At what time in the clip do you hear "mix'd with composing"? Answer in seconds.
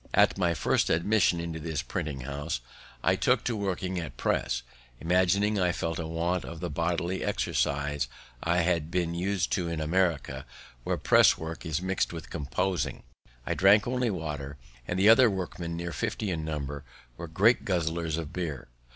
11.83-13.03